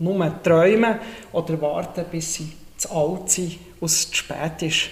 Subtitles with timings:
[0.00, 0.98] nur träumen
[1.32, 4.88] oder warten, bis sie zu alt sind und es zu spät ist.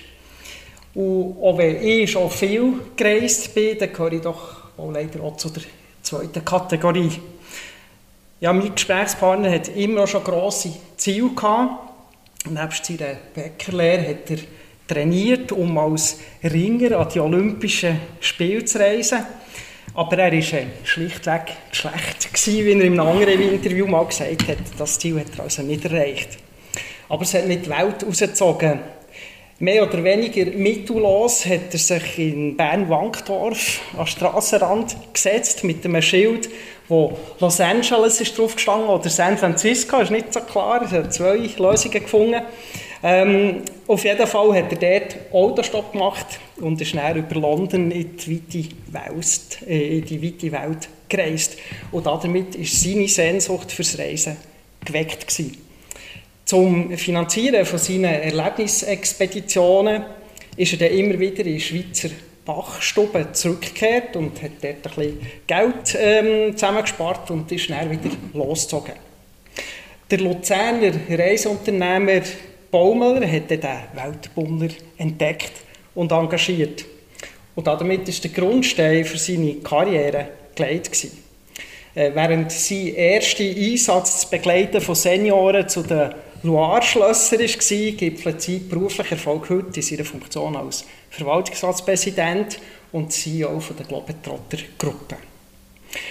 [0.94, 5.36] Und auch wenn ich schon viel gereist bin, dann gehöre ich doch auch leider auch
[5.36, 5.62] zu der
[6.02, 7.12] zweiten Kategorie.
[8.40, 11.90] Ja, mein Gesprächspartner hat immer schon grosse Ziele gehabt.
[12.48, 14.38] Nebst seiner Bäckerlehre hat er
[14.86, 19.24] trainiert, um als Ringer an die Olympischen Spiele zu reisen.
[19.98, 24.58] Aber er war äh, schlichtweg schlecht, gewesen, wie er einem anderen Interview mal gesagt hat.
[24.78, 26.38] Das Ziel hat er also nicht erreicht.
[27.08, 28.78] Aber es hat nicht die Welt rausgezogen.
[29.58, 36.00] Mehr oder weniger mittellos hat er sich in Bern-Wankdorf an den Strassenrand gesetzt mit einem
[36.00, 36.48] Schild,
[36.86, 40.80] wo Los Angeles ist drauf gestanden oder San Francisco, ist nicht so klar.
[40.80, 42.42] Er hat zwei Lösungen gefunden.
[43.02, 48.16] Ähm, auf jeden Fall hat er dort Autostopp gemacht und ist dann über London in
[48.16, 51.56] die weite Welt, äh, in die weite Welt gereist.
[51.92, 54.36] Und damit ist seine Sehnsucht fürs Reisen
[54.84, 55.56] geweckt gewesen.
[56.44, 60.04] Zum Finanzieren von seinen Erlebnisexpeditionen
[60.56, 62.08] ist er dann immer wieder in Schweizer
[62.44, 68.94] Bachstube zurückgekehrt und hat dort ein bisschen Geld ähm, zusammengespart und ist dann wieder losgezogen.
[70.10, 72.22] Der Luzerner Reiseunternehmer
[72.70, 75.52] Baumler hat den Weltbummler entdeckt
[75.98, 76.84] und engagiert.
[77.56, 81.24] Und damit ist der Grundstein für seine Karriere gelegt gewesen.
[81.92, 88.68] Äh, während sein erster Einsatz zu begleiten von Senioren zu den Loire-Schlössern war, gipfelt sein
[88.68, 92.60] beruflicher Erfolg heute in seiner Funktion als Verwaltungsratspräsident
[92.92, 95.16] und CEO der Globetrotter-Gruppe.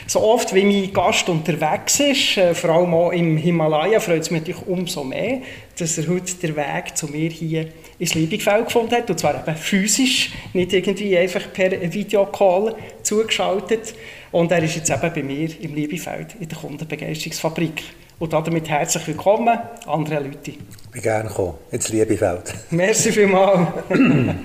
[0.05, 4.31] So oft wie mein Gast unterwegs ist, äh, vor allem auch im Himalaya, freut es
[4.31, 5.43] mich natürlich umso mehr,
[5.79, 9.09] dass er heute den Weg zu mir hier ins Liebigfeld gefunden hat.
[9.09, 13.95] Und zwar eben physisch, nicht irgendwie einfach per Videocall zugeschaltet.
[14.31, 17.83] Und er ist jetzt eben bei mir im Liebigfeld in der Kundenbegeisterungsfabrik.
[18.19, 20.51] Und damit herzlich willkommen, andere Leute.
[20.51, 20.57] Ich
[20.91, 22.53] bin gerne gekommen, ins Liebefeld.
[22.71, 23.67] Merci vielmals.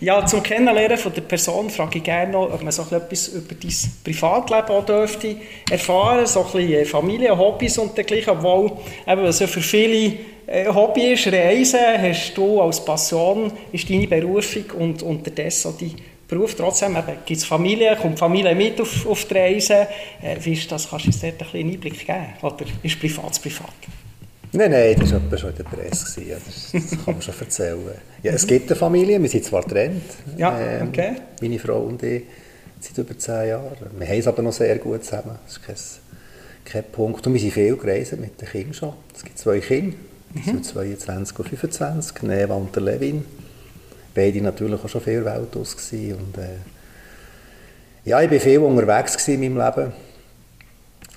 [0.00, 3.54] Ja, zum Kennenlernen von der Person frage ich gerne noch, ob man so etwas über
[3.54, 5.36] dein Privatleben auch dürfte
[5.70, 8.72] erfahren, so ein bisschen Familie, Hobbys und dergleichen, obwohl
[9.06, 10.16] eben, was für viele
[10.46, 15.94] äh, Hobby ist, Reisen, hast du als Passion, ist deine Berufung und unterdessen dein
[16.26, 16.54] Beruf.
[16.54, 16.96] Trotzdem
[17.26, 19.86] gibt es Familie, kommt Familie mit auf, auf die Reise.
[20.22, 20.88] Äh, wie ist das?
[20.88, 22.26] Kannst du uns dort ein bisschen Einblick geben?
[22.40, 23.74] Oder ist privat privat?
[24.52, 26.22] Nein, nein, das war schon in der Presse.
[26.22, 27.78] Das, das kann man schon erzählen.
[28.22, 30.02] Ja, es gibt eine Familie, wir sind zwar getrennt,
[30.36, 31.16] ja, ähm, okay.
[31.40, 32.24] meine Frau und ich,
[32.80, 33.76] seit über zehn Jahren.
[33.96, 37.24] Wir haben es aber noch sehr gut zusammen, das ist kein, kein Punkt.
[37.26, 38.92] Und wir sind viel gereist mit den Kindern schon.
[39.14, 39.96] Es gibt zwei Kinder,
[40.34, 43.24] die sind 22 und 25, Neva und der Levin.
[44.14, 45.76] Beide natürlich auch schon viel Welt aus.
[45.92, 46.58] Und, äh,
[48.04, 49.92] ja, ich war viel unterwegs in meinem Leben.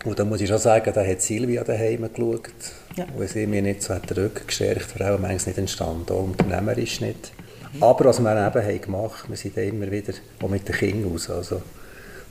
[0.06, 2.52] Und da muss ich schon sagen, da hat Silvia daheim geschaut.
[2.96, 3.06] Ja.
[3.16, 6.24] Und sie mir nicht so hat den Rücken gestärkt, wäre auch manchmal nicht entstanden, auch
[6.24, 7.32] unternehmerisch nicht.
[7.74, 7.84] Mhm.
[7.84, 11.30] Aber was wir eben haben gemacht, wir sind immer wieder auch mit den Kindern raus.
[11.30, 11.62] Also,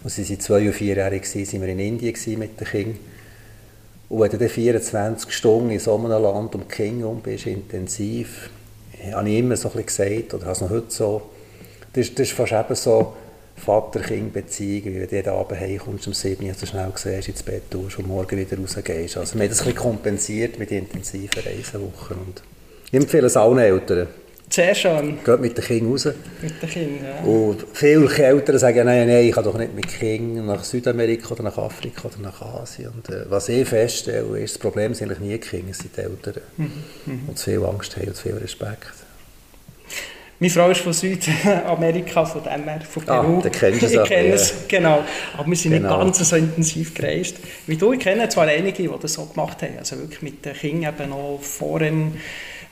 [0.04, 2.98] als sie zwei- und vierjährig waren, waren wir in Indien mit den Kindern.
[4.08, 7.46] Und wenn du dann 24 Stunden in so einem Land um die Kinder um bist,
[7.46, 8.50] intensiv,
[9.12, 11.22] habe ich immer so ein bisschen gesagt, oder habe es noch heute so,
[11.92, 13.14] das, das ist fast eben so,
[13.56, 17.70] Vater-Kind-Beziehung, wie wenn du jeden Abend heimkommst um 7 Uhr, so schnell siehst, ins Bett
[17.70, 19.16] tust und morgen wieder rausgehst.
[19.16, 22.16] Also wir haben das ein bisschen kompensiert mit intensiven Reisewochen.
[22.16, 22.42] Und
[22.90, 24.08] ich empfehle es allen Eltern.
[24.52, 25.18] Sehr schön.
[25.24, 26.08] Geht mit den Kindern raus.
[26.42, 27.24] Mit den Kindern, ja.
[27.24, 31.44] Und viele Eltern sagen, nein, nein, ich kann doch nicht mit Kindern nach Südamerika oder
[31.44, 32.90] nach Afrika oder nach Asien.
[32.90, 35.96] Und äh, was ich feststelle, ist, das Problem sind eigentlich nie die Kinder, es sind
[35.96, 36.42] die Eltern.
[36.58, 36.70] Mhm.
[37.06, 37.28] Mhm.
[37.28, 38.92] Und zu viel Angst haben und zu viel Respekt.
[40.42, 43.40] Meine Frau ist von Südamerika, von dem her, von ah, Peru.
[43.44, 45.04] Ah, kennst du ich kenne es, genau.
[45.38, 46.02] Aber wir sind genau.
[46.02, 47.36] nicht ganz so intensiv gereist.
[47.68, 50.54] Wie du, ich kenne zwar einige, die das so gemacht haben, also wirklich mit den
[50.54, 52.14] Kindern eben noch vor, dem,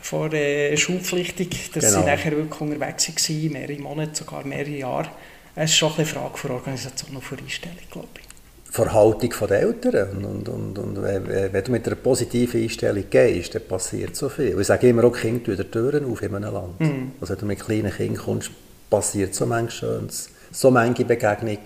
[0.01, 2.01] vor der Schulpflichtig, dass genau.
[2.01, 5.11] sie nachher wirklich unterwegs waren, mehrere Monate, sogar mehrere Jahre.
[5.55, 8.30] Es ist schon eine Frage für Organisation und für Einstellung, glaube ich.
[8.71, 10.25] Verhaltung der Eltern.
[10.25, 14.59] Und, und, und, wenn du mit einer positiven Einstellung gehst, dann passiert so viel.
[14.59, 16.81] Ich sage immer, auch Kinder tun die Türen auf in einem Land.
[16.81, 17.13] Mhm.
[17.21, 18.51] Also wenn du mit kleinen Kindern kommst,
[18.89, 21.59] passiert so manches Schönes, so manche Begegnung.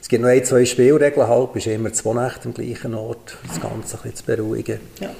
[0.00, 3.60] Es gibt noch ein, zwei Spielregeln, halt, bist immer zwei Nächte am gleichen Ort, das
[3.60, 4.80] Ganze ein bisschen zu beruhigen.
[5.00, 5.10] Ja.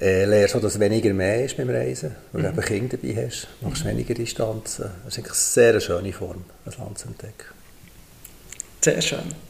[0.00, 3.48] äh, lernst du, dass weniger mehr ist beim Reisen, weil du eben Kinder dabei hast,
[3.62, 4.90] machst weniger Distanzen.
[5.04, 7.54] Das ist eigentlich eine sehr schöne Form, ein Land zu entdecken.
[8.80, 9.47] Sehr schön.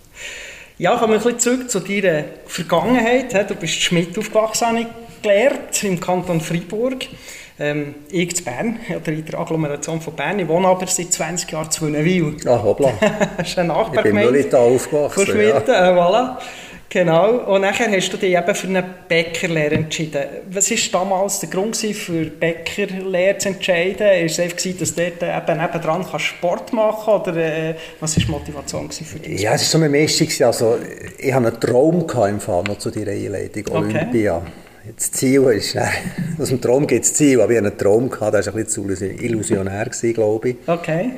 [0.78, 3.32] Ja, kommen wir ein bisschen zurück zu deiner Vergangenheit.
[3.50, 4.86] Du bist in Schmidt aufgewachsen,
[5.22, 7.06] gelernt, im Kanton Freiburg.
[7.60, 10.38] Ähm, ich zu Bern, oder in der Agglomeration von Bern.
[10.38, 12.36] Ich wohne aber seit 20 Jahren zu Wünnewil.
[12.46, 12.92] Ah, hoppla.
[13.36, 15.40] das ist ein Ich bin nur nicht da aufgewachsen.
[15.40, 15.58] Ja.
[15.58, 16.36] äh, voilà.
[16.90, 17.54] Genau.
[17.54, 20.22] Und nachher hast du dich eben für eine Bäckerlehre entschieden.
[20.50, 24.06] Was war damals der Grund für Bäckerlehre zu entscheiden?
[24.06, 27.28] War es einfach, dass du dort eben nebendran Sport machen kannst?
[27.28, 29.40] Oder äh, was war die Motivation für dich?
[29.40, 30.28] Ja, es war so eine Mischung.
[30.46, 30.78] Also,
[31.18, 34.38] ich hatte einen Traum im Fall noch zu dieser Einleitung, Olympia.
[34.38, 34.46] Okay.
[34.96, 35.76] Das Ziel ist,
[36.38, 38.64] aus dem Traum gibt es Ziel, aber ich hatte einen Traum, gehabt, der war ein
[38.64, 40.56] bisschen zu illusionär, glaube ich.
[40.66, 41.10] Okay.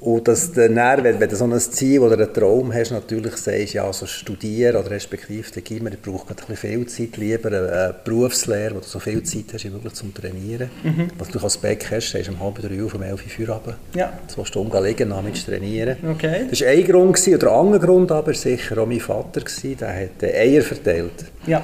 [0.00, 3.74] Und dass dann, wenn, wenn du so ein Ziel oder einen Traum hast, natürlich sagst,
[3.74, 8.76] ja, so studieren oder respektive der Gimmer, braucht ein bisschen viel Zeit, lieber eine Berufslehre,
[8.76, 10.70] wo du so viel Zeit hast, wie möglich zum Trainieren.
[10.82, 11.08] Mhm.
[11.18, 13.76] Was du als Back hast, hast du um halb drei Uhr, um elf Uhr runter.
[13.94, 14.18] Ja.
[14.28, 15.96] Zwei Stunden liegen, damit trainieren.
[16.14, 16.46] Okay.
[16.48, 19.76] Das war ein Grund, gewesen, oder ein anderer Grund aber sicher auch mein Vater, gewesen,
[19.76, 21.26] der hat Eier verteilt.
[21.46, 21.62] Ja.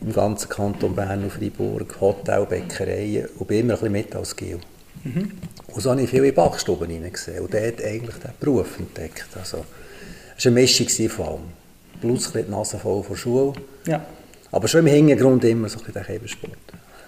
[0.00, 4.34] Im ganzen Kanton Bern und Freiburg, Hotel, Bäckereien und bin immer ein bisschen mit als
[4.34, 4.58] Gil.
[5.04, 5.32] Mhm.
[5.74, 9.26] Und so habe ich viele Backstuben gesehen und dort eigentlich den Beruf entdeckt.
[9.38, 9.64] Also,
[10.36, 11.40] es war eine Mischung von allem.
[12.00, 13.52] Plus die Nase voll von Schule.
[13.86, 14.04] Ja.
[14.50, 16.52] Aber schon im Hintergrund immer so ein bisschen der Sport.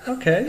[0.07, 0.47] Okay.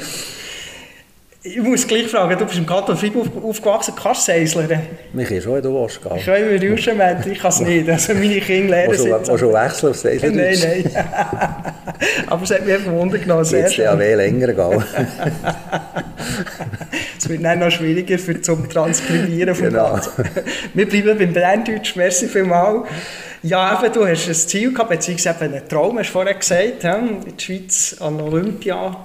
[1.47, 4.81] Ich muss gleich fragen, du bist im Kanton Freiburg aufgewachsen, kannst du Seislern?
[5.13, 6.15] Mich ist schon, du willst gehen.
[6.15, 7.87] Ich kann immer rauschen, ich kann es nicht.
[7.87, 9.39] Also meine Kinder lernen es jetzt.
[9.39, 10.31] schon wechseln auf Seisler?
[10.31, 11.73] Nein, nein.
[12.27, 13.45] Aber es hat mich einfach Wunder genommen.
[13.45, 14.83] Jetzt ja weh länger gehen.
[17.17, 19.93] Es wird dann noch schwieriger für, zum Transkribieren vom genau.
[19.93, 20.11] Ganzen.
[20.73, 22.87] Wir bleiben beim Berndeutsch, merci vielmals.
[23.41, 27.43] Ja, eben, du hast ein Ziel gehabt, beziehungsweise einen Traum, hast du vorher gesagt, die
[27.43, 28.95] Schweiz an Olympia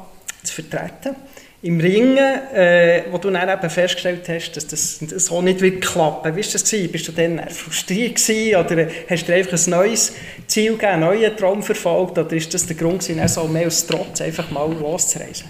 [0.43, 1.17] zu vertreten
[1.63, 2.17] im Ringen,
[2.55, 6.35] äh, wo du dann eben festgestellt hast, dass das so nicht wird klappen.
[6.35, 6.65] Wie war das?
[6.65, 6.93] Gewesen?
[6.93, 10.13] Bist du dann frustriert gewesen, oder hast du einfach ein neues
[10.47, 13.87] Ziel gegeben, einen neuen Traum verfolgt oder ist das der Grund gewesen, so mehr als
[13.87, 15.47] Trotz einfach mal loszureisen?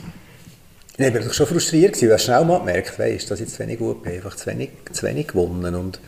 [0.99, 3.61] Nein, ich war schon frustriert gewesen, weil ich schnell mal gemerkt weißt, dass ich zu
[3.61, 6.01] wenig gut bin, einfach zu wenig, zu wenig gewonnen und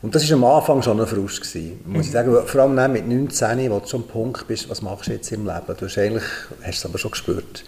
[0.00, 1.40] und das war am Anfang schon ein Frust.
[1.40, 2.32] Gewesen, muss ich sagen.
[2.46, 5.44] Vor allem mit 19, wo du schon am Punkt bist, was machst du jetzt im
[5.44, 5.76] Leben?
[5.76, 6.22] Du hast, eigentlich,
[6.62, 7.64] hast es aber schon gespürt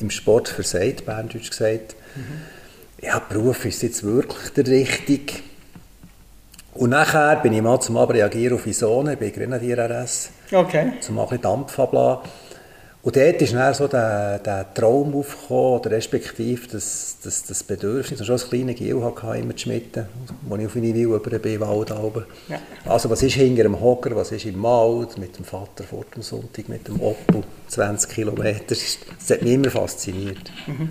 [0.00, 1.96] im Sport versagt, Berndeutsch gesagt.
[2.16, 3.04] Mhm.
[3.04, 5.34] Ja, Beruf ist jetzt wirklich der richtige.
[6.74, 10.30] Und nachher bin ich mal zum Abreagieren auf Isone bei Grenadier RS.
[10.50, 10.92] Okay.
[11.00, 12.30] Zum mal ein bisschen Dampf ablassen.
[13.04, 18.20] Und dort ist dann so der, der Traum aufgekommen, oder respektive das, das, das Bedürfnis,
[18.20, 20.06] ich schon als kleiner Gil hatte, immer zu schmitten,
[20.48, 22.24] als ich auf meine Will über den Wald oben.
[22.48, 22.60] Ja.
[22.84, 26.22] Also was ist hinter dem Hocker, was ist im Wald, mit dem Vater vor dem
[26.22, 28.98] Sonntag, mit dem Opel, 20 Kilometer, das
[29.30, 30.52] hat mich immer fasziniert.
[30.68, 30.90] Mhm.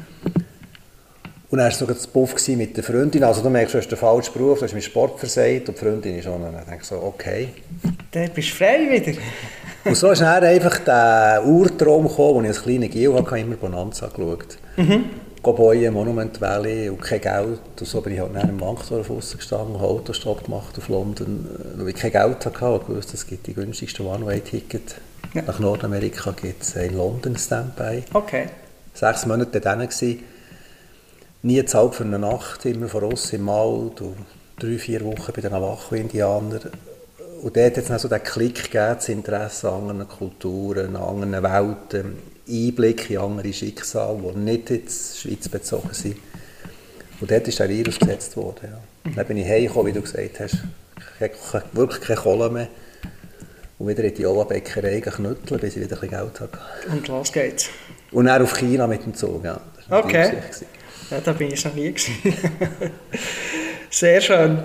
[1.49, 3.25] Und dann war sogar das Buff mit der Freundin.
[3.25, 5.83] Also du merkst, du hast den falschen Beruf, du hast mit Sport versagt und die
[5.83, 6.41] Freundin ist schon.
[6.41, 7.49] Und dann denke ich so, okay.
[8.11, 9.17] Dann bist du frei wieder.
[9.85, 13.55] Und so ist dann einfach der Urtraum gekommen, als ich als kleiner Gil hatte, immer
[13.55, 14.57] Bonanza geschaut.
[14.77, 15.05] Mhm.
[15.43, 17.59] Gebäude, Monument Valley und kein Geld.
[17.79, 21.47] Und so bin ich halt im Bankdorf gestanden, einen Autostopp gemacht auf London,
[21.77, 24.95] weil ich kein Geld hatte und wusste, es gibt die günstigsten One-Way-Ticket.
[25.33, 25.41] Ja.
[25.43, 28.03] Nach Nordamerika gibt es in London Standby.
[28.13, 28.49] Okay.
[28.93, 30.19] Sechs Monate dann gewesen
[31.43, 34.17] nie Zeit für eine Nacht, immer von uns im Wald und
[34.59, 36.59] drei, vier Wochen bei den Navajo-Indianern.
[37.41, 41.01] Und dort hat es dann so den Klick gegeben, das Interesse an anderen Kulturen, an
[41.01, 42.17] anderen Welten,
[42.47, 46.17] Einblick in andere Schicksale, die nicht in die Schweiz bezogen sind.
[47.19, 48.69] Und dort ist der Virus gesetzt worden.
[48.71, 49.11] Ja.
[49.15, 50.57] Dann bin ich heimgekommen, wie du gesagt hast,
[51.73, 52.67] wirklich keine Kohle mehr.
[53.79, 56.59] Und wieder in die Ola-Bäckerei knütteln, bis ich wieder ein bisschen Geld hatte.
[56.91, 57.69] Und los geht's.
[58.11, 59.59] Und dann auf China mit dem Zug, ja.
[59.89, 60.33] okay.
[61.09, 61.95] Ja, da bin ich noch nie
[63.89, 64.59] Sehr schön.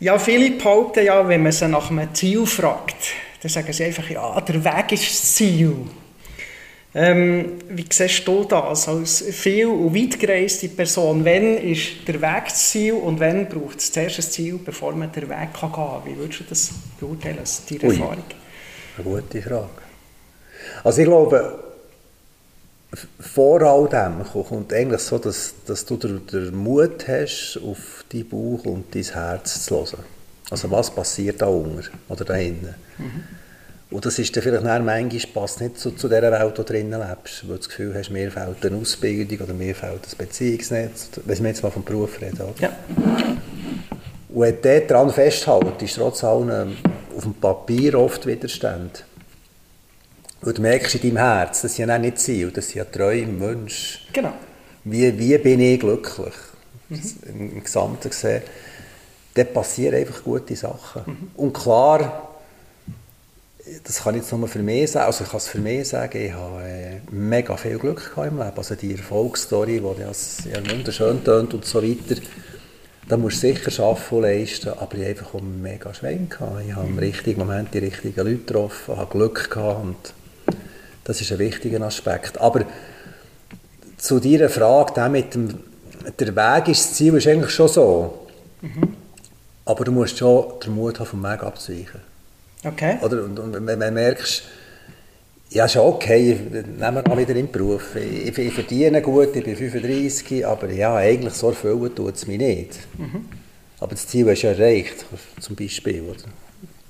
[0.00, 2.96] Ja, viele behaupten ja, wenn man sie nach einem Ziel fragt,
[3.40, 5.76] dann sagen sie einfach, ja, der Weg ist das Ziel.
[6.96, 11.24] Ähm, wie siehst du das als viel und weit gereiste Person?
[11.24, 15.10] Wann ist der Weg das Ziel und wann braucht es zuerst ein Ziel, bevor man
[15.10, 16.02] den Weg kann gehen kann?
[16.04, 16.70] Wie würdest du das
[17.00, 18.24] beurteilen, aus deiner Ui, Erfahrung?
[18.96, 19.68] Eine gute Frage.
[20.84, 21.63] Also ich glaube,
[23.20, 28.28] vor all dem kommt eigentlich so, dass, dass du den, den Mut hast, auf dein
[28.28, 30.04] Bauch und dein Herz zu hören.
[30.50, 32.74] Also was passiert da unten oder da hinten.
[32.98, 33.24] Mhm.
[33.90, 37.00] Und das ist dann vielleicht manchmal passt nicht zu, zu dieser Welt, wo du drinnen
[37.00, 41.10] lebst, weil du das Gefühl hast, mir fehlt eine Ausbildung oder mir fehlt ein Beziehungsnetz,
[41.24, 42.40] wenn wir jetzt mal vom Beruf reden.
[42.40, 42.54] Oder?
[42.60, 42.76] Ja.
[44.28, 46.76] Und dort daran festhalten, ist trotz allem
[47.16, 49.04] auf dem Papier oft Widerstand.
[50.44, 53.40] Weil du merkst in deinem Herz, das sind ja nicht Ziele, das sind ja Träume,
[53.40, 54.00] Wünsche.
[54.12, 54.34] Genau.
[54.84, 56.34] Wie, wie bin ich glücklich?
[56.90, 57.00] Mhm.
[57.26, 58.42] Im, Gesamten gesehen.
[59.34, 61.02] Dort passieren einfach gute Sachen.
[61.06, 61.30] Mhm.
[61.36, 62.30] Und klar,
[63.84, 66.20] das kann ich jetzt nur für mich sagen, also ich kann es für mich sagen,
[66.20, 68.52] ich habe äh, mega viel Glück gehabt im Leben.
[68.54, 72.20] Also die Erfolgsstory, die das ja wunderschön tönt und so weiter,
[73.08, 76.62] da musst du sicher arbeiten und leisten, aber ich habe einfach auch mega Schwein gehabt.
[76.68, 80.14] Ich habe im richtigen Moment die richtigen Leute getroffen, habe Glück gehabt und
[81.04, 82.40] das ist ein wichtiger Aspekt.
[82.40, 82.64] Aber
[83.98, 85.58] zu deiner Frage, der mit dem
[86.18, 88.26] der Weg ist das Ziel, ist eigentlich schon so.
[88.60, 88.96] Mhm.
[89.64, 92.00] Aber du musst schon den Mut haben, vom Weg abzuweichen.
[92.64, 92.98] Okay.
[93.02, 94.42] Oder, und, und wenn du merkst,
[95.50, 97.94] ja, ist okay, nehmen wir mal wieder im Beruf.
[97.96, 102.38] Ich, ich, verdiene gut, ich bin 35, aber ja, eigentlich so erfüllen tut es mich
[102.38, 102.78] nicht.
[102.98, 103.26] Mhm.
[103.80, 105.04] Aber das Ziel ist ja erreicht,
[105.40, 106.02] zum Beispiel.
[106.02, 106.24] Oder?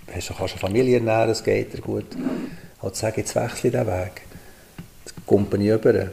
[0.06, 2.06] Du kannst eine Familie ernähren, es geht dir gut.
[2.84, 4.22] Halt sagen, jetzt wechsle ich den Weg.
[5.04, 6.08] Jetzt kommt ich über.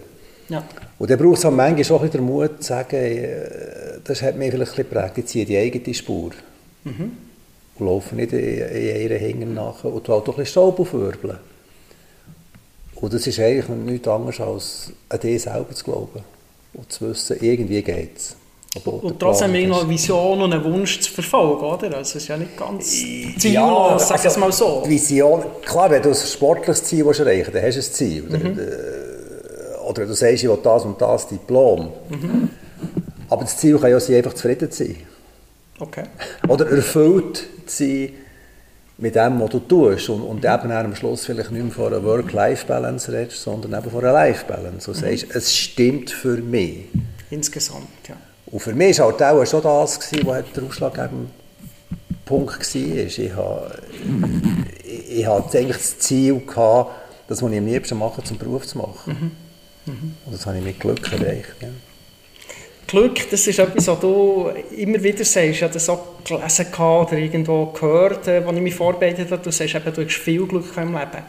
[0.50, 0.64] Ja.
[1.00, 4.52] Und dann braucht es auch manchmal auch den Mut zu sagen, äh, das hat mich
[4.52, 6.32] vielleicht ein bisschen geprägt, ich ziehe die eigene Spur.
[6.84, 7.12] Mhm
[7.82, 11.38] und laufen nicht in, in ihren Hängen nach und halt doch ein bisschen Staub aufwirbeln.
[12.96, 16.24] Und das ist eigentlich nichts anderes als an dich selber zu glauben
[16.74, 18.36] und zu wissen, irgendwie geht es.
[18.86, 21.88] Und trotzdem noch eine Vision und einen Wunsch zu verfolgen, oder?
[21.88, 24.84] Also es ist ja nicht ganz ziellos, ja, sag es mal so.
[24.88, 28.24] Vision, klar, wenn du ein sportliches Ziel willst erreichen dann hast du ein Ziel.
[28.24, 28.60] Mhm.
[29.90, 31.92] Oder du sagst, ich will das und das Diplom.
[32.10, 32.50] Mhm.
[33.30, 34.96] Aber das Ziel kann ja sein, einfach zufrieden zu sein.
[35.78, 36.04] Okay.
[36.48, 38.14] Oder erfüllt sein
[38.98, 40.08] mit dem, was du tust.
[40.10, 44.00] Und, und eben am Schluss vielleicht nicht mehr von einer Work-Life-Balance redest, sondern eben von
[44.00, 44.92] einer Life-Balance.
[44.92, 45.02] Und mhm.
[45.02, 46.86] sagst, es stimmt für mich.
[47.30, 48.16] Insgesamt, ja.
[48.52, 50.10] Und für mich war halt auch schon das, was
[50.54, 51.28] der ausschlaggebende
[52.26, 52.82] Punkt war.
[52.82, 53.82] Ich habe,
[55.10, 56.92] ich, hatte eigentlich das Ziel, gehabt,
[57.28, 59.34] das, was ich am liebsten mache, zum Beruf zu machen.
[59.86, 59.94] Mhm.
[59.94, 60.16] Mhm.
[60.26, 61.56] Und das habe ich mit Glück erreicht.
[61.62, 61.70] Ja.
[62.88, 65.50] Glück, das ist etwas, was du immer wieder sagst.
[65.50, 69.42] Ich habe das auch gelesen oder irgendwo gehört, äh, als ich mich vorbereitet habe.
[69.42, 71.24] Du sagst eben, du hast viel Glück im Leben.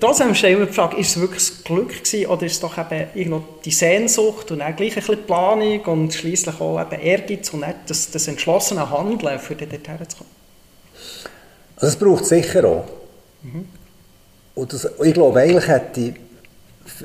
[0.00, 2.60] Trotzdem stelle ich mir die Frage, ist es wirklich das Glück gewesen, oder ist es
[2.60, 7.00] doch eben irgendwo die Sehnsucht und auch gleich ein bisschen Planung und schließlich auch eben
[7.00, 10.30] Ehrgeiz und nicht das, das entschlossene Handeln, für dorthin zu kommen?
[11.76, 12.84] Also es braucht sicher auch.
[13.42, 13.68] Mhm.
[14.54, 16.14] Und das, ich glaube, eigentlich hätte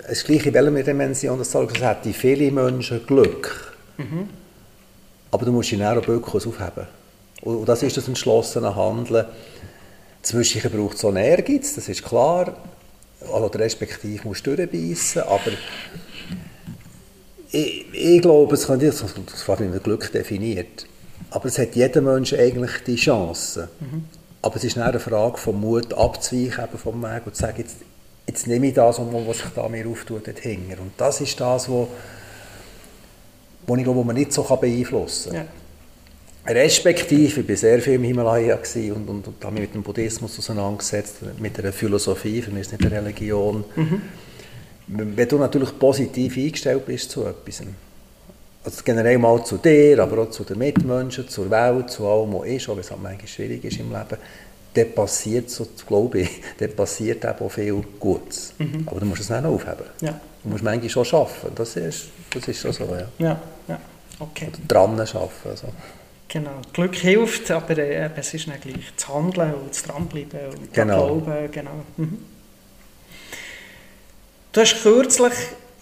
[0.07, 4.29] es gleich in welcher Dimension das soll, es hätte viele Menschen Glück Mhm.
[5.31, 6.87] Aber du musst ihn auch wirklich aufheben.
[7.41, 9.25] Und das ist das entschlossene Handeln.
[10.23, 12.57] Zwischen braucht es so einen Ehrgeiz, das ist klar.
[13.31, 15.21] Oder respektive musst du durchbeissen.
[15.23, 15.51] Aber
[17.51, 20.87] ich, ich glaube, es könnte, das war mit Glück definiert.
[21.29, 23.69] Aber es hat jeder Mensch eigentlich die Chance.
[23.79, 24.05] Mhm.
[24.41, 27.77] Aber es ist eine Frage vom Mut abzuweichen vom Weg und zu sagen, jetzt,
[28.27, 30.81] jetzt nehme ich das, was sich da mir auftut, hinter.
[30.81, 31.87] Und das ist das, was
[33.65, 35.41] wo ich glaube, man nicht so beeinflussen kann.
[35.41, 35.62] Ja.
[36.45, 38.59] Respektive, ich war sehr viel im Himalaya
[38.95, 42.73] und, und, und habe mich mit dem Buddhismus auseinandergesetzt, mit einer Philosophie, für mich ist
[42.73, 43.63] es nicht eine Religion.
[43.75, 44.01] Mhm.
[44.87, 47.61] Wenn du natürlich positiv eingestellt bist zu etwas,
[48.65, 52.47] also generell mal zu dir, aber auch zu den Mitmenschen, zur Welt, zu allem, was
[52.47, 54.17] ist, auch wenn es halt manchmal schwierig ist im Leben,
[54.73, 58.53] dann passiert, so glaube ich, dann passiert auch viel Gutes.
[58.57, 58.83] Mhm.
[58.85, 59.85] Aber du musst es nicht aufheben.
[60.01, 60.19] Ja.
[60.43, 63.07] Du musst manchmal schon arbeiten, das ist, das ist schon so, ja.
[63.17, 63.79] Ja, ja,
[64.19, 64.47] okay.
[64.47, 65.29] Oder dran arbeiten.
[65.45, 65.67] Also.
[66.33, 70.73] Genau, Glück hilft, aber äh, es ist nicht gleich zu handeln und zu dranbleiben und
[70.73, 71.19] genau.
[71.19, 71.51] glauben.
[71.51, 71.69] Genau.
[71.95, 72.17] Mhm.
[74.51, 75.33] Du hast kürzlich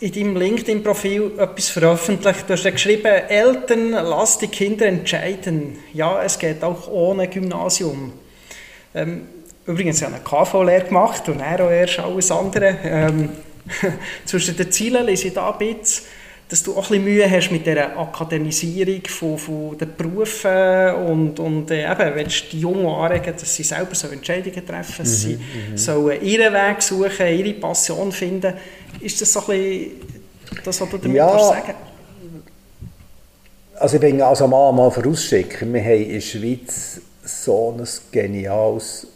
[0.02, 2.50] in deinem LinkedIn-Profil etwas veröffentlicht.
[2.50, 5.78] Du hast geschrieben, Eltern, lass die Kinder entscheiden.
[5.94, 8.12] Ja, es geht auch ohne Gymnasium.
[8.94, 9.28] Ähm,
[9.66, 12.76] übrigens, ich habe eine KV-Lehre gemacht und er auch erst alles andere.
[12.84, 13.30] Ähm,
[14.26, 16.04] zwischen den Zielen lese ich da ein bisschen,
[16.52, 21.40] dass du auch ein bisschen Mühe hast mit der Akademisierung von, von den Berufen und,
[21.40, 25.36] und äh, eben, willst die Jungen anregen, dass sie selber so Entscheidungen treffen, dass sie
[25.36, 25.78] mhm, mhm.
[25.78, 28.54] sollen ihren Weg suchen, ihre Passion finden.
[29.00, 29.92] Ist das so ein bisschen
[30.66, 31.40] das, was du damit ja.
[31.40, 31.74] sagen
[33.80, 39.08] Also ich will also mal, mal vorausschicken, wir haben in der Schweiz so ein geniales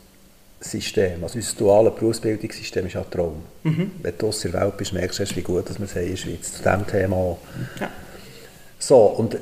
[0.71, 1.23] System.
[1.23, 3.43] Also unser duales Berufsbildungssystem ist ein Traum.
[3.63, 3.91] Mhm.
[4.01, 6.15] Wenn du aus der Welt bist, merkst du, wie gut dass wir es in der
[6.17, 7.37] Schweiz zu diesem Thema
[7.79, 7.89] ja.
[8.79, 9.37] So, und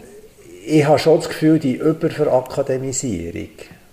[0.66, 3.50] ich habe schon das Gefühl, die Überverakademisierung,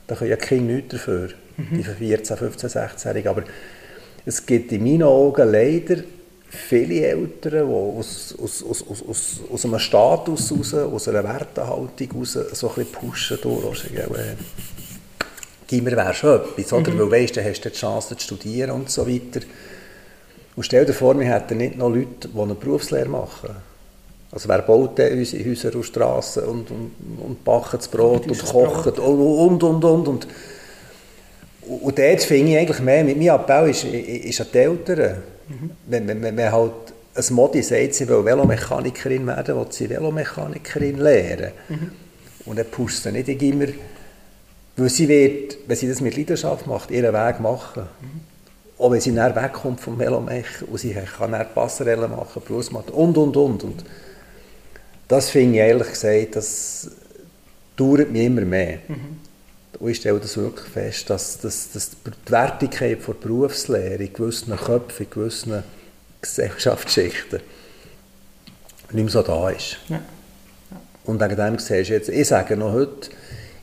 [0.07, 1.77] da können ja Kinder nichts dafür, mhm.
[1.77, 3.43] die von 14, 15, 16-Jährigen, aber
[4.27, 6.03] es gibt in meinen Augen leider
[6.49, 12.33] viele Eltern, die aus, aus, aus, aus, aus einem Status raus, aus einer Wertehaltung raus
[12.33, 13.85] so ein bisschen pushen durch.
[15.71, 16.91] Gimmer wäre schon etwas, oder?
[16.91, 16.99] Mhm.
[16.99, 19.41] Weil weißt, dann hast du die Chance zu studieren und so weiter.
[20.57, 23.51] Und stell dir vor, wir hätten nicht noch Leute, die eine Berufslehre machen.
[24.33, 26.93] Also wer baut denn unsere Häuser und Strassen und, und,
[27.25, 30.09] und backen das Brot und kocht und, und, und, und.
[30.09, 30.27] und.
[31.63, 35.23] Und dort finde ich eigentlich mehr, mit meinem Appell ist, ist an die Eltern.
[35.49, 35.71] Mhm.
[35.87, 36.73] Wenn, wenn, wenn halt
[37.15, 41.53] ein Modi sagt, sie will Velomechanikerin werden, will sie Velomechanikerin lernen.
[41.69, 41.91] Mhm.
[42.47, 43.67] Und dann pusht sie nicht immer,
[44.81, 47.83] weil sie wird, wenn sie das mit Leidenschaft macht, ihren Weg machen.
[48.01, 48.21] Mhm.
[48.79, 53.19] Auch wenn sie dann wegkommt vom Velomech und sie kann dann Passerellen machen, Berufsmatt und,
[53.19, 53.65] und, und.
[53.65, 53.85] und
[55.07, 56.91] das finde ich ehrlich gesagt, das
[57.77, 58.79] dauert mir immer mehr.
[58.89, 59.19] Mhm.
[59.79, 64.57] Und ich stelle das wirklich fest, dass, dass, dass die Wertigkeit der Berufslehre in gewissen
[64.57, 65.63] Köpfen, in gewissen
[66.23, 67.41] Gesellschaftsschichten
[68.93, 69.77] nicht mehr so da ist.
[69.89, 69.97] Ja.
[69.97, 70.03] Ja.
[71.05, 73.11] Und wegen dem siehst du jetzt, ich sage noch heute,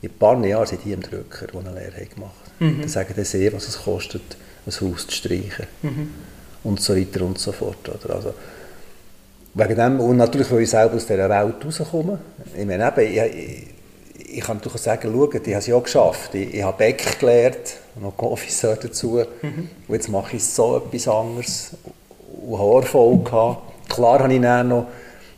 [0.00, 2.76] in ein paar Jahren sind die im Drücker, die eine Lehre gemacht haben.
[2.76, 2.80] Mhm.
[2.80, 4.36] Dann sagen die sehr, was es kostet,
[4.66, 5.66] ein Haus zu streichen.
[5.82, 6.10] Mhm.
[6.64, 7.88] Und so weiter und so fort.
[7.88, 8.14] Oder?
[8.14, 8.34] Also,
[9.54, 12.18] wegen dem, und natürlich, weil ich selber aus dieser Welt rauskomme.
[12.56, 13.66] Ich meine, eben, ich,
[14.30, 16.34] ich kann natürlich sagen, schau, ich habe es ja geschafft.
[16.34, 19.22] Ich, ich habe Beck gelernt, noch Officer dazu.
[19.42, 19.70] Mhm.
[19.88, 21.70] Und jetzt mache ich so etwas anderes.
[22.46, 23.62] Und habe gehabt.
[23.88, 24.86] Klar habe ich dann noch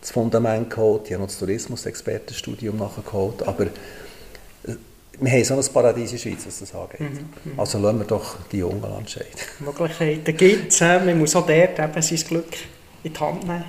[0.00, 3.66] das Fundament geholt, ich habe noch das Tourismus-Expertenstudium nachgeholt, aber
[5.20, 7.00] wir haben so ein Paradies in der Schweiz, was das angeht.
[7.00, 7.06] Mhm,
[7.44, 7.60] mhm.
[7.60, 9.28] also lassen wir doch die Jungen entscheiden.
[9.60, 12.52] Möglichkeiten gibt es, man muss auch dort eben sein Glück
[13.02, 13.64] in die Hand nehmen.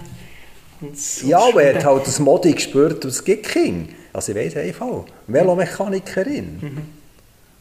[1.24, 3.92] ja, aber er hat halt das Modi gespürt, es gibt Kinder.
[4.14, 6.60] Also ich weiss einfach, Velomechanikerin.
[6.62, 6.82] Mhm.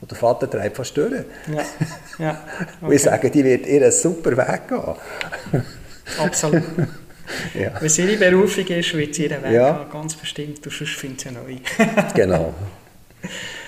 [0.00, 1.12] Und der Vater treibt fast durch.
[1.12, 1.64] Ja.
[2.18, 2.42] Ja.
[2.54, 2.66] Okay.
[2.86, 5.62] Und ich sage, die wird ihr einen super Weg gehen.
[6.18, 6.62] Absolut.
[7.54, 7.74] ja.
[7.78, 9.78] Wenn es ihre Berufung ist, wird sie ihren Weg ja.
[9.78, 10.66] gehen, ganz bestimmt.
[10.66, 11.56] Und sonst findet sie neu.
[12.14, 12.54] genau.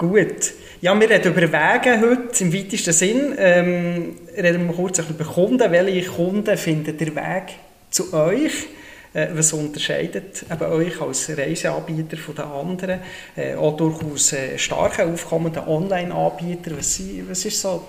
[0.00, 0.54] Gut.
[0.80, 3.34] Ja, wir reden über Wege heute im weitesten Sinn.
[3.36, 5.70] Ähm, reden wir kurz über Kunden.
[5.70, 7.56] Welche Kunden finden den Weg
[7.90, 8.68] zu euch?
[9.12, 13.00] Äh, was unterscheidet eben euch als Reiseanbieter von den anderen?
[13.36, 16.78] Äh, auch durchaus äh, stark aufkommenden Online-Anbieter.
[16.78, 17.86] Was, was, ist so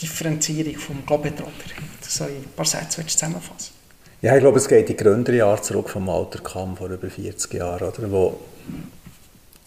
[0.00, 1.52] die Differenzierung vom Globetrotter?
[2.00, 3.72] So in ein paar Sätze zusammenfassen.
[4.20, 7.54] Ja, ich glaube, es geht in die Gründerjahre zurück vom Walter Kamm vor über 40
[7.54, 8.10] Jahren, oder?
[8.10, 8.40] Wo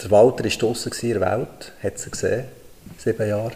[0.04, 2.46] der Walter war draußen in der Welt, hat sie gesehen,
[2.98, 3.54] sieben Jahre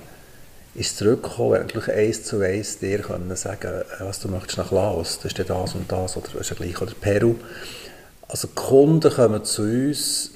[0.76, 5.20] ist zurückgekommen, wirklich eins zu eins dir können sagen, äh, was du möchtest nach Laos,
[5.22, 7.36] das ist das und das, oder ist ja gleich, oder Peru.
[8.28, 10.32] Also die Kunden kommen zu uns,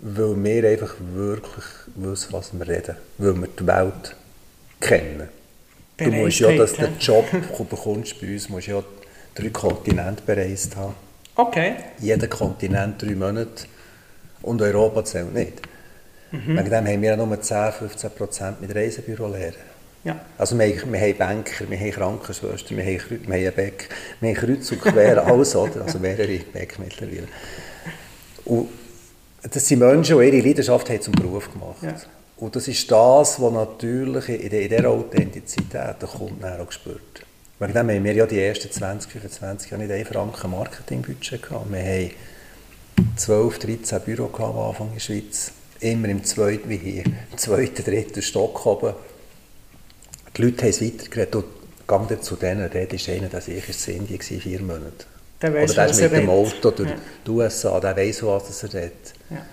[0.00, 1.64] weil wir einfach wirklich
[1.94, 4.16] wissen, was wir reden, weil wir die Welt
[4.80, 5.28] kennen.
[5.96, 7.26] Du musst ja, dass du den Job
[7.70, 8.82] bekommst bei uns, musst ja
[9.34, 10.94] drei Kontinente bereist haben.
[11.36, 11.76] Okay.
[12.00, 13.66] Jeder Kontinent drei Monate
[14.42, 15.62] und Europa zählt nicht.
[16.30, 16.58] Mhm.
[16.58, 19.72] Wegen dem haben wir ja nur 10, 15 Prozent mit Reisebüro lernen.
[20.04, 20.20] Ja.
[20.36, 23.88] Also wir, wir haben Banker, wir haben Krankenschwestern, wir haben, wir haben Bäck,
[24.20, 25.82] wir haben Kreuz und Quer, alles, oder?
[25.82, 27.28] also mehrere Bäck mittlerweile.
[28.44, 28.68] Und
[29.48, 31.88] das sind Menschen, die ihre Leidenschaft haben zum Beruf gemacht haben.
[31.88, 32.02] Ja.
[32.38, 37.24] Und das ist das, was natürlich in dieser Authentizität der Kunde auch spürt.
[37.60, 41.70] Wegen dem haben wir ja die ersten 20, 25 Jahre nicht einen Franken Marketingbudget gehabt.
[41.70, 42.10] Wir haben
[43.16, 47.84] 12, 13 Büros am Anfang in der Schweiz immer im zweiten, wie hier, im zweiten,
[47.84, 48.94] dritten Stock oben.
[50.36, 51.44] Die Leute haben es weitergeredet und
[51.86, 55.06] gang zu denen reden, ist einer, der ich in Indien war, vier Monate.
[55.42, 56.96] Der weiss, Oder der ist mit dem Auto durch ja.
[57.26, 59.14] die USA, der weiß, was er redet.
[59.30, 59.44] Ja.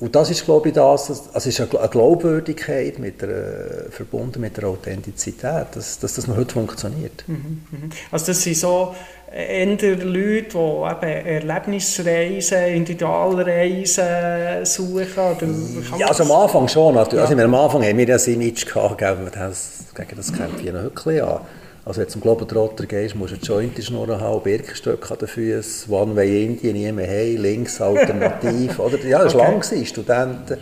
[0.00, 4.68] Und das ist, glaube ich, das, also ist eine Glaubwürdigkeit mit der, verbunden mit der
[4.68, 7.24] Authentizität, dass, dass das noch heute funktioniert.
[7.26, 7.90] Mhm, mhm.
[8.12, 8.94] Also das sind so
[9.32, 15.76] eher Leute, die eben Erlebnisreisen, Individualreisen suchen?
[15.98, 16.94] ja, also am Anfang schon.
[16.94, 17.24] Natürlich.
[17.24, 17.30] Ja.
[17.30, 21.20] Also am Anfang haben wir das Image gehabt, das, gegen das kämpfe ich noch wirklich
[21.20, 21.40] an.
[21.88, 25.90] Also wenn du zum Globetrotter gehst, musst du eine Joint-Schnur haben, Birkenstöcke an den Füßen,
[25.90, 28.78] One-Way Indien, nie mehr hey, links, alternativ.
[28.78, 29.74] oder, ja, das war okay.
[29.76, 30.58] lang, Studenten.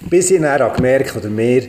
[0.00, 1.62] Bis ich dann gemerkt oder mehr,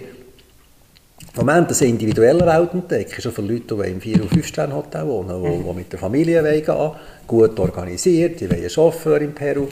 [1.36, 5.63] Moment, das individuelle Welt entdecken, schon für Leute, die im 4- und 5-Sterne-Hotel wohnen, die,
[5.63, 6.91] die mit der Familie gehen
[7.28, 9.67] gut organisiert, die wollen einen Chauffeur in Peru.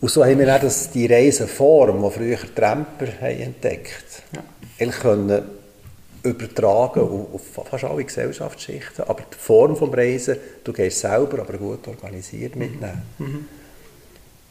[0.00, 4.22] Und so haben wir auch das, die Reiseform, die früher Tramper haben entdeckt
[4.78, 5.55] haben, können
[6.28, 9.04] übertragen auf, fast alle Gesellschaftsschichten.
[9.04, 13.02] Aber die Form des Reisen, du gehst selber, aber gut organisiert mitnehmen.
[13.18, 13.48] Mhm.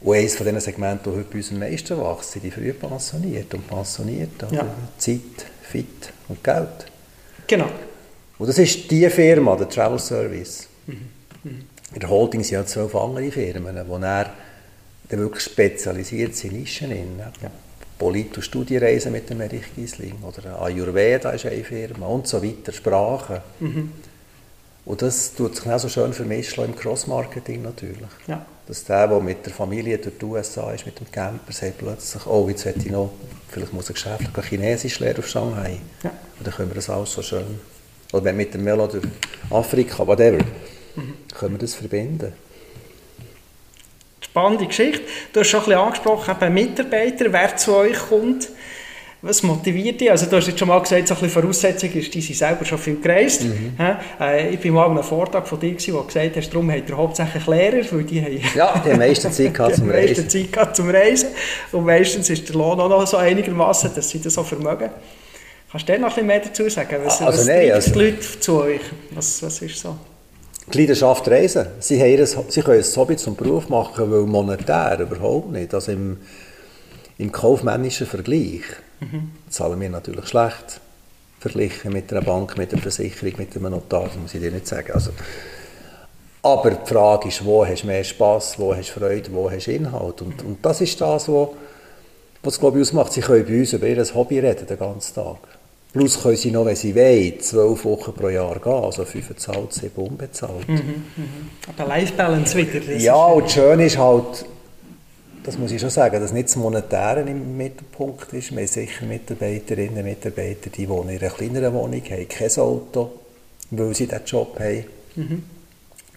[0.00, 2.72] Und eines von diesen Segmenten, die heute bei uns am meisten wächst, sind die früh
[2.72, 4.42] pensioniert und pensioniert.
[4.50, 4.66] Ja.
[4.98, 6.86] Zeit, Fit und Geld.
[7.46, 7.68] Genau.
[8.38, 10.68] Und das ist die Firma, der Travel Service.
[10.86, 10.92] Mhm.
[11.42, 11.64] Mhm.
[11.94, 16.90] In der Holding sind ja zwölf andere Firmen, die dann wirklich spezialisiert sind in Nischen.
[16.90, 17.50] Ja.
[17.98, 22.72] Polit- und Studienreisen mit dem Erich Giesling oder Ayurveda ist eine Firma und so weiter,
[22.72, 23.40] Sprachen.
[23.60, 23.92] Mhm.
[24.84, 27.98] Und das tut sich auch so schön vermischen im Cross-Marketing natürlich.
[28.26, 28.44] Ja.
[28.68, 32.26] Dass der, der mit der Familie durch die USA ist, mit dem Camper, sagt plötzlich,
[32.26, 33.12] oh, jetzt hätte ich noch,
[33.48, 35.78] vielleicht muss ich geschäftlich Chinesisch lernen auf Shanghai.
[36.02, 36.10] Ja.
[36.38, 37.60] Und dann können wir das alles so schön,
[38.12, 39.04] oder wenn mit dem Melo durch
[39.50, 40.44] Afrika, whatever,
[40.94, 41.14] mhm.
[41.34, 42.32] können wir das verbinden
[44.20, 45.02] spannende Geschichte.
[45.32, 48.48] Du hast schon ein bisschen angesprochen, eben Mitarbeiter, wer zu euch kommt.
[49.22, 50.10] Was motiviert dich?
[50.10, 52.64] Also du hast jetzt schon mal gesagt, so ein bisschen Voraussetzung ist, die sind selber
[52.64, 53.44] schon viel gereist.
[53.44, 53.74] Mhm.
[54.20, 56.70] Äh, ich war mal an einem Vortrag von dir, gewesen, wo du gesagt hast, darum
[56.70, 58.40] hat er hauptsächlich Lehrer, weil die haben...
[58.54, 60.28] Ja, die haben meistens Zeit gehabt zum Reisen.
[60.28, 61.30] Die Zeit gehabt zum Reisen.
[61.72, 64.90] Und meistens ist der Lohn auch noch so einigermaßen, dass sie das so vermögen.
[65.72, 66.96] Kannst du dir noch ein bisschen mehr dazu sagen?
[67.04, 68.80] Was, also was nein, also, die Leute zu euch?
[69.10, 69.96] Was, was ist so?
[70.72, 71.66] Die Leidenschaft reisen.
[71.80, 75.72] Sie, haben ihr, sie können es Hobby zum Beruf machen, weil monetär überhaupt nicht.
[75.74, 76.18] Also im,
[77.18, 78.62] im kaufmännischen Vergleich
[79.00, 79.30] mhm.
[79.48, 80.80] zahlen wir natürlich schlecht.
[81.38, 84.66] Verglichen mit einer Bank, mit einer Versicherung, mit einem Notar, das muss ich dir nicht
[84.66, 84.92] sagen.
[84.92, 85.10] Also,
[86.42, 89.66] aber die Frage ist, wo hast du mehr Spass, wo hast du Freude, wo hast
[89.66, 90.22] du Inhalt.
[90.22, 91.48] Und, und das ist das, was,
[92.42, 93.12] was glaube ich, ausmacht.
[93.12, 95.38] Sie können bei uns über ihr Hobby reden, den ganzen Tag.
[95.96, 99.72] Plus können sie noch, wenn sie wollen, zwölf Wochen pro Jahr gehen, also fünf bezahlt,
[99.72, 100.68] sieben unbezahlt.
[100.68, 101.50] Mhm, mhm.
[101.68, 102.96] Aber Life Balance wieder.
[102.96, 104.44] Ja, und das Schöne ist halt,
[105.42, 108.50] das muss ich schon sagen, dass nicht das Monetäre im Mittelpunkt ist.
[108.50, 113.12] Wir haben sicher Mitarbeiterinnen und Mitarbeiter, die wohnen in einer kleineren Wohnung, haben kein Auto,
[113.70, 114.84] weil sie diesen Job haben.
[115.14, 115.44] Mhm.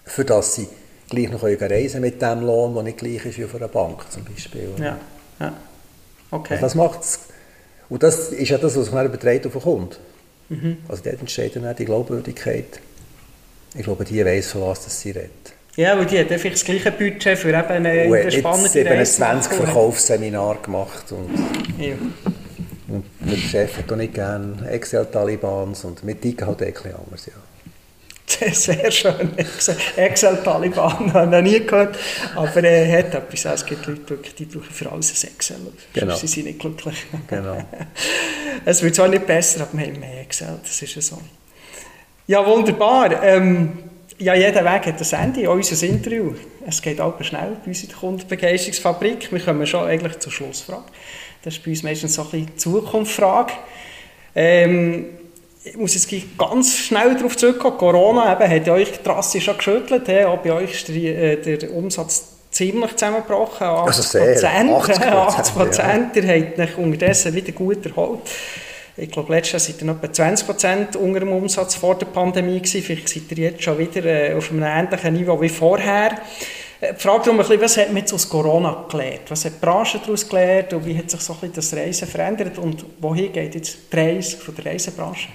[0.04, 0.68] Für das sie
[1.10, 4.12] gleich noch reisen können mit dem Lohn, der nicht gleich ist wie auf einer Bank
[4.12, 4.72] zum Beispiel.
[4.78, 4.98] Ja,
[5.40, 5.54] ja.
[6.32, 6.56] Okay.
[6.56, 7.20] Also das macht es
[7.90, 9.96] und das ist ja das, was man überträgt auf den Kunden.
[10.50, 10.78] Mhm.
[10.88, 12.80] Also dort entsteht dann die Glaubwürdigkeit.
[13.76, 15.32] Ich glaube, die weiß, von was sie redet.
[15.76, 18.94] Ja, weil die hat einfach das gleiche Budget für eben eine, eine spannende Reise.
[18.94, 21.30] eben 20 Verkaufsseminar gemacht und,
[21.82, 21.96] ja.
[22.88, 27.34] und der Chef hat auch nicht gerne Excel-Talibans und mit Dika halt bisschen anders, ja.
[28.54, 29.32] Sehr schön.
[29.96, 31.98] Excel-Taliban habe ich noch nie gehört.
[32.36, 33.46] Aber er hat etwas.
[33.46, 35.58] Es gibt Leute, die brauchen für alles ein Excel.
[35.94, 36.16] Genau.
[36.16, 37.06] Sie sind nicht glücklich.
[37.28, 37.58] Genau.
[38.66, 40.60] Es wird zwar nicht besser, aber wir haben mehr Excel.
[40.62, 41.20] Das ist ja so.
[42.28, 43.24] Ja, wunderbar.
[43.24, 43.80] Ähm,
[44.18, 46.34] ja, jeder Weg hat ein Ende, auch unser Interview.
[46.68, 49.32] Es geht auch schnell bei uns in der Kundenbegeisterungsfabrik.
[49.32, 50.84] Wir kommen schon eigentlich zur Schlussfrage.
[51.42, 53.54] Das ist bei uns meistens so ein bisschen die Zukunftsfrage.
[54.36, 55.06] Ähm,
[55.70, 57.78] ich muss jetzt ganz schnell darauf zurückkommen.
[57.78, 60.08] Corona eben, hat ja euch drastisch schon geschüttelt.
[60.08, 60.24] He?
[60.26, 63.68] Auch bei euch ist der, äh, der Umsatz ziemlich zusammengebrochen.
[63.68, 66.16] 80 also sehr, 80 80 Prozent.
[66.16, 66.24] Ja.
[66.24, 68.22] Ihr habt euch unterdessen wieder gut erholt.
[68.98, 72.08] Ich glaube, letztes Jahr seid ihr noch etwa 20 Prozent unter dem Umsatz vor der
[72.08, 72.82] Pandemie gewesen.
[72.82, 76.18] Vielleicht seid ihr jetzt schon wieder äh, auf einem ähnlichen Niveau wie vorher.
[76.82, 79.22] Äh, die Frage darum ein bisschen, was hat man jetzt aus Corona gelernt?
[79.30, 82.08] Was hat die Branche daraus gelernt und wie hat sich so ein bisschen das Reisen
[82.08, 85.30] verändert und wohin geht jetzt die Reise von der Reisebranche?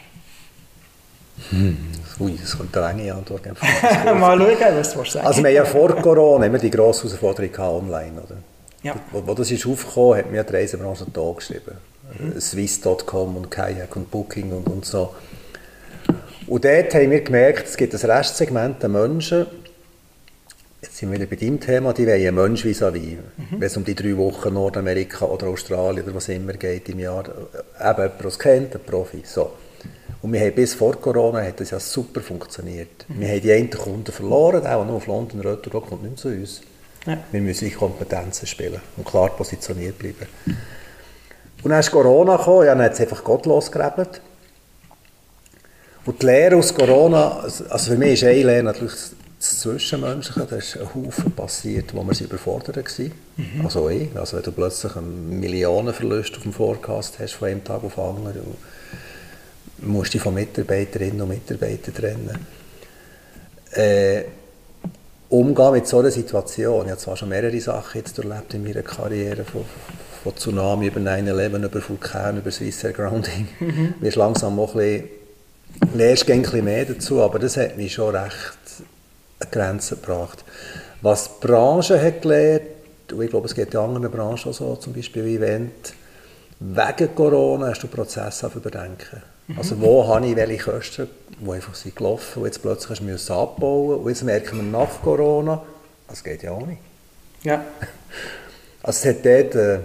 [1.51, 1.77] Hm.
[2.21, 3.45] Ui, das kommt eine lange Antwort.
[4.05, 7.59] Mal schauen, was du sagen Also wir haben ja vor Corona immer die grosse Herausforderung
[7.59, 8.37] online, oder?
[8.83, 8.95] Ja.
[9.11, 11.77] Wo, wo das ist aufgekommen, hat mir die Reisebranche da geschrieben.
[12.19, 12.41] Mhm.
[12.41, 15.15] Swiss.com und Kayak und Booking und, und so.
[16.47, 19.47] Und dort haben wir gemerkt, es gibt ein Restsegment der Menschen,
[20.83, 23.01] jetzt sind wir wieder bei deinem Thema, die wollen einen Mensch vis-à-vis.
[23.01, 23.17] -vis.
[23.37, 23.61] Mhm.
[23.61, 27.25] Wenn es um die drei Wochen Nordamerika oder Australien oder was immer geht im Jahr,
[27.25, 27.35] eben
[27.81, 29.23] jemand, der es kennt, ein Profi.
[29.25, 29.53] So.
[30.23, 33.05] Und wir haben bis vor Corona hat das ja super funktioniert.
[33.09, 33.21] Mhm.
[33.21, 36.29] Wir haben die einen Kunden verloren, der nur auf London Retour kommt nicht mehr zu
[36.29, 36.63] uns.
[37.07, 37.19] Ja.
[37.31, 40.27] Wir müssen in Kompetenzen spielen und klar positioniert bleiben.
[41.63, 44.21] Und dann ist Corona gekommen, ja, dann hat es einfach gottlos gerebelt.
[46.07, 48.95] Und die Lehre aus Corona, also für mich ist eine Lehre natürlich
[49.39, 53.13] das Zwischenmenschliche, da ist ein Haufen passiert, wo wir überfordert waren.
[53.37, 53.65] Mhm.
[53.65, 57.85] Also ich, also wenn du plötzlich einen Millionenverlust auf dem Forecast hast von einem Tag
[57.85, 58.57] auf den anderen,
[59.79, 62.47] musst dich von Mitarbeiterinnen und Mitarbeitern trennen.
[63.73, 64.25] Äh,
[65.29, 66.85] umgehen mit so einer Situation.
[66.85, 69.65] Ich habe zwar schon mehrere Sachen jetzt erlebt in meiner Karriere, von,
[70.23, 73.49] von Tsunami über 9-11, über Vulkan, über Swiss Air Grounding.
[73.59, 73.95] Mhm.
[74.01, 75.09] Mir ist langsam auch ein bisschen,
[75.95, 78.59] lernst ein bisschen mehr dazu, aber das hat mich schon recht
[79.41, 80.45] an Grenzen gebracht.
[81.03, 82.63] Was die Branche hat gelernt,
[83.13, 85.95] und ich glaube, es geht in anderen Branchen auch so, zum Beispiel Event,
[86.61, 89.34] wegen Corona hast du Prozesse auf überdenken.
[89.47, 89.59] Mhm.
[89.59, 91.09] Also wo habe ich welche Kosten,
[91.41, 95.63] die einfach sind gelaufen und jetzt plötzlich müssen abbauen und jetzt merken wir nach Corona,
[96.09, 96.81] das geht ja auch nicht.
[97.43, 97.65] Ja.
[98.87, 99.79] Also es hat dort äh,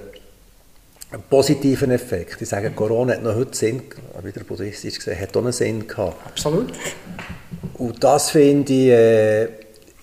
[1.12, 2.42] einen positiven Effekt.
[2.42, 3.84] Ich sage, Corona hat noch heute Sinn,
[4.22, 6.18] wieder buddhistisch gesehen, hat auch einen Sinn gehabt.
[6.28, 6.74] Absolut.
[7.76, 9.48] Und das finde ich, äh,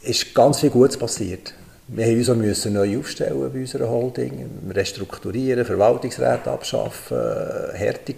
[0.03, 1.53] ist ganz viel Gutes passiert.
[1.89, 8.15] Wir mussten uns auch neu aufstellen bei unserer Holding, restrukturieren, Verwaltungsräte abschaffen, harte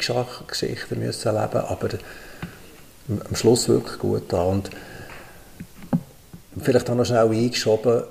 [0.46, 1.88] Geschichten müssen leben, aber
[3.28, 4.48] am Schluss wirklich gut an.
[4.48, 4.70] Und
[6.62, 8.04] vielleicht auch noch schnell eingeschoben,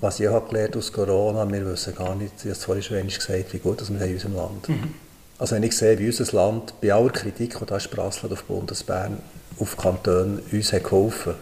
[0.00, 3.06] was ich auch gelernt aus Corona, wir wissen gar nicht, ich habe es vorhin schon
[3.06, 4.94] gesagt, wie gut wir in unserem Land mhm.
[5.36, 9.18] Also wenn ich sehe, wie unser Land bei aller Kritik, die da sprasselt auf Bundesbern,
[9.58, 11.34] auf Kanton uns hat geholfen,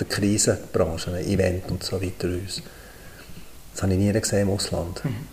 [0.00, 2.60] der Krisenbranche, Event und so weiter uns.
[3.76, 5.04] Das habe ich nie gesehen im Ausland.
[5.04, 5.26] Mhm.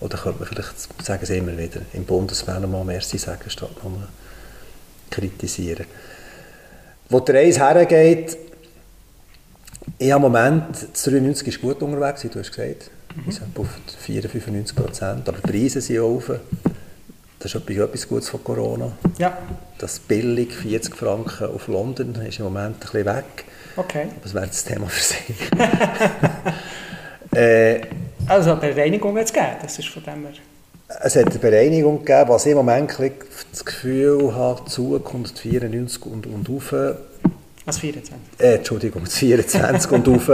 [0.00, 4.08] Oder könnte man vielleicht, sagen sie immer wieder, im Bundesbern mal Merci sagen, statt nur
[5.10, 5.84] kritisieren.
[7.10, 8.38] Wo der Reis hergeht,
[9.98, 12.90] ich habe im Moment, 93 ist gut unterwegs, wie du hast gesagt.
[13.14, 13.26] Mhm.
[13.26, 16.32] Wir sind auf 94, 95 Prozent, aber die Preise sind auf.
[17.38, 18.92] Das ist etwas Gutes von Corona.
[19.18, 19.36] Ja.
[19.76, 23.44] Das billig 40 Franken auf London ist im Moment ein bisschen weg.
[23.76, 24.04] Okay.
[24.04, 25.50] Aber das wäre das Thema für sich.
[27.32, 27.80] äh,
[28.26, 30.32] also eine Bereinigung hat es gegeben, das ist von dem her...
[31.02, 32.92] Es hat eine Bereinigung gegeben, was ich im Moment
[33.50, 36.74] das Gefühl habe, die Zukunft 94 und, und auf...
[37.64, 38.18] Was 24?
[38.38, 40.28] Äh, Entschuldigung, 24 und auf.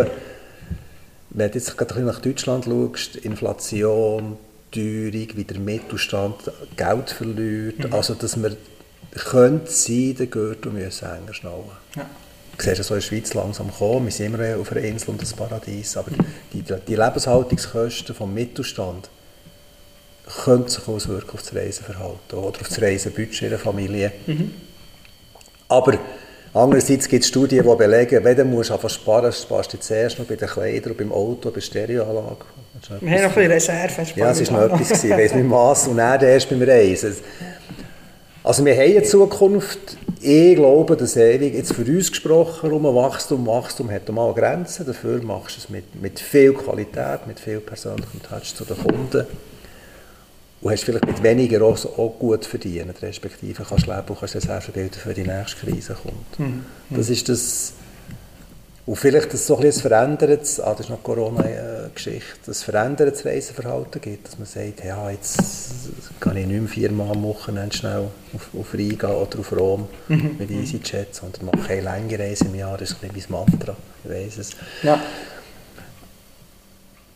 [1.31, 4.39] Wenn du jetzt gerade nach Deutschland schaust, Inflation,
[4.71, 7.93] Teuerung, wie der Mittelstand Geld verliert, mhm.
[7.93, 8.57] also dass wir
[9.15, 11.65] könnte sein, der Gürtel müssen enger schnallen.
[11.97, 12.07] Ja.
[12.57, 15.11] Du siehst es so in der Schweiz langsam kommen, wir sind immer auf einer Insel
[15.11, 16.11] und ein Paradies, aber
[16.53, 19.11] die, die Lebenshaltungskosten vom Mittelstand
[20.45, 24.13] könnten sich auswirken auf das Reiseverhalten oder auf das Reisebudget der Familie.
[24.27, 24.53] Mhm.
[25.69, 25.99] Aber
[26.57, 30.25] Andererseits gibt es Studien, die belegen, wenn du musst einfach sparen sparst du zuerst noch
[30.25, 32.47] bei den Kleidern, beim Auto, bei der Stereoanlage.
[33.01, 34.07] Wir haben noch ein bisschen Reserve.
[34.17, 37.15] Ja, es war noch etwas, ich weiß nicht Mass und dann erst beim Reisen.
[38.47, 43.45] Also wir haben eine Zukunft, ich glaube, dass ewig, jetzt für uns gesprochen, um Wachstum,
[43.45, 48.23] Wachstum hat mal Grenzen, dafür machst du es mit, mit viel Qualität, mit viel persönlichem
[48.23, 49.27] Touch zu den Kunden
[50.61, 54.73] und hast vielleicht mit weniger auch, auch gut verdienen, respektive kannst leben und kannst Reserven
[54.73, 56.39] bilden für die nächste Krise kommt.
[56.39, 56.65] Mhm.
[56.91, 57.73] Das ist das,
[58.87, 64.29] und vielleicht das so ein verändertes, ah, das ist noch Corona-Geschichte, das verändertes Reiseverhalten gibt,
[64.29, 65.41] dass man sagt, ja, jetzt
[66.21, 70.37] kann ich nicht mehr viermal am Wochenende schnell auf, auf Riga oder auf Rom mhm.
[70.39, 73.77] mit EasyJet, sondern mache eine längere Reise im Jahr, das ist ein bisschen mein Mantra,
[74.05, 74.51] ich weiß es.
[74.85, 75.01] Ja.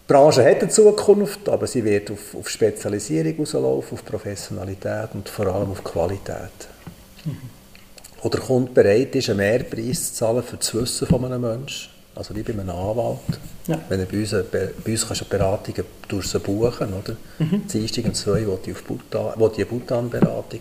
[0.09, 5.29] Die Branche hat eine Zukunft, aber sie wird auf, auf Spezialisierung rauslaufen, auf Professionalität und
[5.29, 6.51] vor allem auf Qualität.
[7.25, 7.60] Mhm.
[8.23, 11.91] Oder der Kunde bereit ist, einen Mehrpreis zu zahlen für das Wissen von einem Menschen,
[12.15, 13.19] also wie bei einem Anwalt.
[13.67, 13.81] Ja.
[13.89, 17.17] Wenn er bei uns, bei uns kannst du Beratungen durch sie buchen, oder?
[17.39, 17.67] Mhm.
[17.67, 20.61] Dienstag und zwei will die, auf Bhutan, will die Bhutan-Beratung.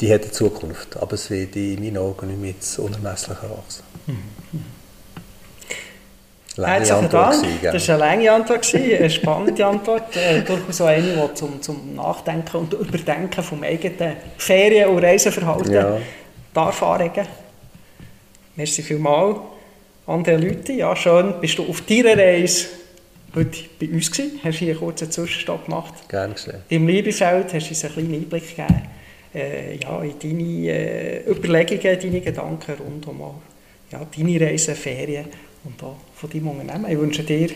[0.00, 3.82] Die hat eine Zukunft, aber es wird in meinen Augen nicht mit unermesslich wachsen.
[4.06, 4.64] Mhm.
[6.56, 7.62] Lange Antwort Dank.
[7.62, 10.16] das war eine lange Antwort, eine spannende Antwort.
[10.16, 15.72] Äh, durchaus auch eine, die zum, zum Nachdenken und Überdenken vom eigenen Ferien- und Reiseverhalten
[15.72, 15.98] ja.
[16.52, 17.26] darf anregen.
[18.54, 19.38] Merci vielmals.
[20.06, 22.66] Andere Leute, ja schön, bist du auf deiner Reise
[23.34, 26.08] heute bei uns gewesen, hast hier einen kurzen Zwischenstopp gemacht.
[26.08, 26.62] Gerne gesehen.
[26.68, 28.82] Im Liebefeld hast du uns einen kleinen Einblick gegeben
[29.34, 33.40] äh, ja, in deine äh, Überlegungen, deine Gedanken rund um
[33.90, 35.26] ja, deine Reise, Ferien
[35.64, 36.90] und auch von deinem Unternehmen.
[36.90, 37.50] Ich wünsche dir,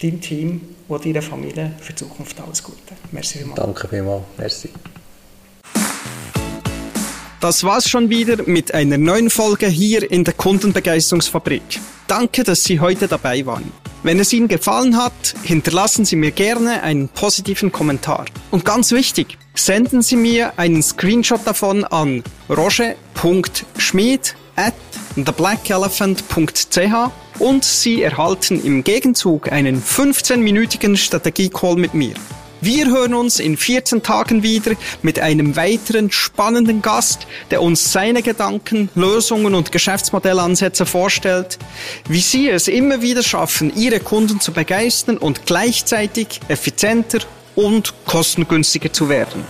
[0.00, 2.78] deinem Team und deiner Familie für die Zukunft alles Gute.
[3.12, 3.60] Merci vielmals.
[3.60, 4.22] Danke vielmals.
[4.36, 4.70] Merci.
[7.40, 11.62] Das war's schon wieder mit einer neuen Folge hier in der Kundenbegeisterungsfabrik.
[12.06, 13.70] Danke, dass Sie heute dabei waren.
[14.02, 18.26] Wenn es Ihnen gefallen hat, hinterlassen Sie mir gerne einen positiven Kommentar.
[18.50, 24.74] Und ganz wichtig, senden Sie mir einen Screenshot davon an roger.schmied at
[25.16, 32.14] theblackelephant.ch und Sie erhalten im Gegenzug einen 15-minütigen Strategie-Call mit mir.
[32.60, 38.22] Wir hören uns in 14 Tagen wieder mit einem weiteren spannenden Gast, der uns seine
[38.22, 41.58] Gedanken, Lösungen und Geschäftsmodellansätze vorstellt,
[42.08, 47.18] wie Sie es immer wieder schaffen, Ihre Kunden zu begeistern und gleichzeitig effizienter
[47.54, 49.44] und kostengünstiger zu werden.